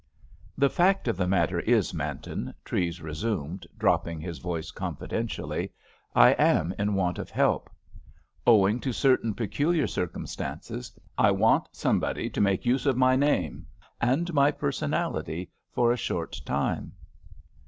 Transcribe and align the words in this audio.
"The 0.57 0.71
fact 0.71 1.07
of 1.07 1.15
the 1.15 1.27
matter 1.27 1.59
is, 1.59 1.93
Manton," 1.93 2.55
Treves 2.65 3.03
resumed, 3.03 3.67
dropping 3.77 4.19
his 4.19 4.39
voice 4.39 4.71
confidentially, 4.71 5.71
"I 6.15 6.31
am 6.31 6.73
in 6.79 6.95
want 6.95 7.19
of 7.19 7.29
help. 7.29 7.69
Owing 8.47 8.79
to 8.79 8.93
certain 8.93 9.35
peculiar 9.35 9.85
circumstances, 9.85 10.91
I 11.19 11.29
want 11.29 11.67
somebody 11.73 12.31
to 12.31 12.41
make 12.41 12.65
use 12.65 12.87
of 12.87 12.97
my 12.97 13.15
name 13.15 13.67
and 14.01 14.33
my 14.33 14.49
personality 14.49 15.51
for 15.71 15.91
a 15.91 15.97
short 15.97 16.41
time." 16.45 16.93